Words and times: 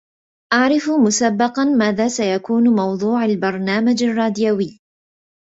أعرف 0.53 0.89
مسبقاً، 0.89 1.63
ماذا 1.77 2.07
سيكون 2.07 2.69
موضوع 2.75 3.25
البرنامج 3.25 4.03
الراديوي. 4.03 4.79